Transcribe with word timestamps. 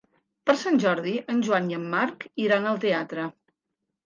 Per 0.49 0.53
Sant 0.61 0.79
Jordi 0.83 1.13
en 1.33 1.43
Joan 1.49 1.67
i 1.73 1.77
en 1.81 1.85
Marc 1.93 2.27
iran 2.47 2.67
al 2.73 2.81
teatre. 2.89 3.29